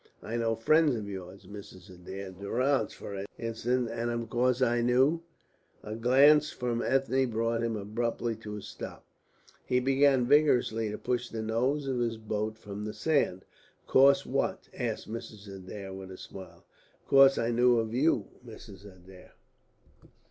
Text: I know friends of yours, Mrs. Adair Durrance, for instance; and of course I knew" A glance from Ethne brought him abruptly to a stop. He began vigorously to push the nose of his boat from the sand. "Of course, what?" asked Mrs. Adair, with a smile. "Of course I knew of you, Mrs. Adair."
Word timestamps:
I 0.23 0.35
know 0.35 0.55
friends 0.55 0.95
of 0.95 1.07
yours, 1.07 1.45
Mrs. 1.45 1.87
Adair 1.93 2.31
Durrance, 2.31 2.91
for 2.91 3.23
instance; 3.37 3.87
and 3.91 4.09
of 4.09 4.31
course 4.31 4.59
I 4.59 4.81
knew" 4.81 5.21
A 5.83 5.95
glance 5.95 6.49
from 6.51 6.81
Ethne 6.81 7.27
brought 7.29 7.61
him 7.61 7.75
abruptly 7.75 8.35
to 8.37 8.55
a 8.57 8.63
stop. 8.63 9.05
He 9.63 9.79
began 9.79 10.25
vigorously 10.25 10.89
to 10.89 10.97
push 10.97 11.29
the 11.29 11.43
nose 11.43 11.87
of 11.87 11.99
his 11.99 12.17
boat 12.17 12.57
from 12.57 12.83
the 12.83 12.95
sand. 12.95 13.45
"Of 13.83 13.85
course, 13.87 14.25
what?" 14.25 14.69
asked 14.73 15.07
Mrs. 15.07 15.47
Adair, 15.55 15.93
with 15.93 16.09
a 16.09 16.17
smile. 16.17 16.65
"Of 17.03 17.07
course 17.07 17.37
I 17.37 17.51
knew 17.51 17.77
of 17.77 17.93
you, 17.93 18.25
Mrs. 18.43 18.85
Adair." 18.85 19.33